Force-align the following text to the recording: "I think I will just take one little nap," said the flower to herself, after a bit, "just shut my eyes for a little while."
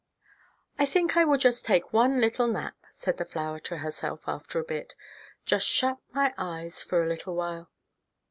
"I 0.79 0.87
think 0.87 1.15
I 1.15 1.25
will 1.25 1.37
just 1.37 1.63
take 1.63 1.93
one 1.93 2.19
little 2.19 2.47
nap," 2.47 2.73
said 2.91 3.17
the 3.17 3.23
flower 3.23 3.59
to 3.59 3.77
herself, 3.77 4.23
after 4.25 4.59
a 4.59 4.63
bit, 4.63 4.95
"just 5.45 5.67
shut 5.67 5.99
my 6.11 6.33
eyes 6.39 6.81
for 6.81 7.03
a 7.03 7.07
little 7.07 7.35
while." 7.35 7.69